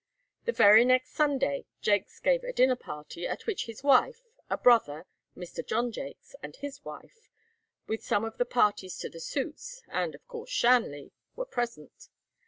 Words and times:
The 0.45 0.51
very 0.51 0.83
next 0.83 1.11
Sunday, 1.13 1.65
Jaques 1.79 2.19
gave 2.19 2.43
a 2.43 2.51
dinner 2.51 2.75
party, 2.75 3.27
at 3.27 3.45
which 3.45 3.67
his 3.67 3.83
wife, 3.83 4.19
a 4.49 4.57
brother, 4.57 5.05
Mr. 5.37 5.63
John 5.63 5.91
Jaques, 5.91 6.35
and 6.41 6.55
his 6.55 6.83
wife, 6.83 7.29
with 7.85 8.03
some 8.03 8.25
of 8.25 8.39
the 8.39 8.45
parties 8.45 8.97
to 8.97 9.09
the 9.09 9.19
suits, 9.21 9.83
and 9.89 10.15
of 10.15 10.27
course 10.27 10.49
Shanley, 10.49 11.11
were 11.35 11.45
present. 11.45 12.09